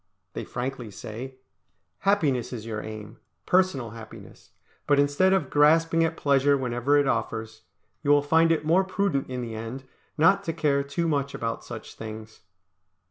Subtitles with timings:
[0.33, 1.35] They frankly say,
[1.99, 4.49] "Happiness is your aim, personal happiness;
[4.87, 7.61] but instead of grasping at pleasure whenever it offers,
[8.01, 9.83] you will find it more prudent in the end
[10.17, 12.39] not to care too much about such things."